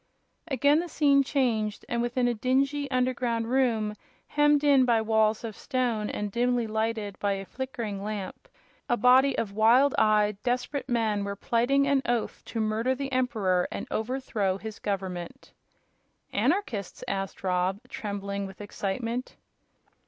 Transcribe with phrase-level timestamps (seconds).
[0.47, 3.93] Again the scene changed, and within a dingy, underground room,
[4.29, 8.49] hemmed in by walls of stone, and dimly lighted by a flickering lamp,
[8.89, 13.67] a body of wild eyed, desperate men were plighting an oath to murder the Emperor
[13.71, 15.53] and overthrow his government.
[16.33, 19.35] "Anarchists?" asked Rob, trembling with excitement.